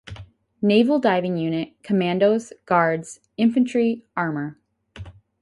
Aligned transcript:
Naval 0.63 0.97
Diving 0.97 1.37
Unit, 1.37 1.73
Commandos, 1.83 2.53
Guards, 2.65 3.19
Infantry, 3.37 4.03
Armour. 4.17 4.57